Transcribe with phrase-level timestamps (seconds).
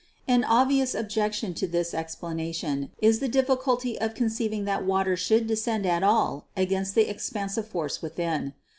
[0.27, 5.85] An obvious objection to this explanation is the difficulty of conceiving that water should descend
[5.85, 8.53] at all against the expansive force within.